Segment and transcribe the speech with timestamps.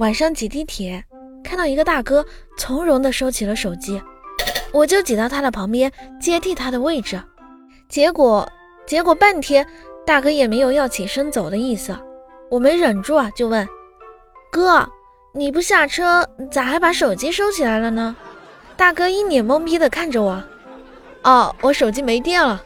[0.00, 1.04] 晚上挤地铁，
[1.44, 2.24] 看到一个大哥
[2.56, 4.00] 从容地收起了手机，
[4.72, 7.22] 我就挤到他的旁边接替他的位置。
[7.86, 8.50] 结果，
[8.86, 9.66] 结果半天
[10.06, 11.94] 大哥也没有要起身走的意思。
[12.50, 13.68] 我没忍住啊，就问
[14.50, 14.88] 哥
[15.34, 18.16] ：“你不下车，咋还把手机收起来了呢？”
[18.78, 20.42] 大哥一脸懵逼地看着我
[21.24, 22.64] ：“哦，我手机没电了。”